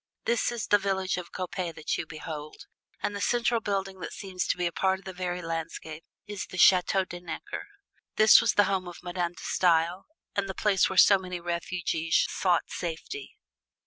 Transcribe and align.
This 0.25 0.51
is 0.51 0.65
the 0.65 0.79
village 0.79 1.15
of 1.17 1.31
Coppet 1.31 1.75
that 1.75 1.95
you 1.95 2.07
behold, 2.07 2.65
and 3.03 3.15
the 3.15 3.21
central 3.21 3.61
building 3.61 3.99
that 3.99 4.13
seems 4.13 4.47
to 4.47 4.57
be 4.57 4.65
a 4.65 4.71
part 4.71 4.97
of 4.97 5.05
the 5.05 5.13
very 5.13 5.43
landscape 5.43 6.03
is 6.25 6.47
the 6.47 6.57
Chateau 6.57 7.05
De 7.05 7.19
Necker. 7.19 7.67
This 8.15 8.41
was 8.41 8.53
the 8.53 8.63
home 8.63 8.87
of 8.87 8.97
Madame 9.03 9.33
De 9.33 9.43
Stael 9.43 10.05
and 10.35 10.49
the 10.49 10.55
place 10.55 10.89
where 10.89 10.97
so 10.97 11.19
many 11.19 11.39
refugees 11.39 12.25
sought 12.31 12.67
safety. 12.71 13.37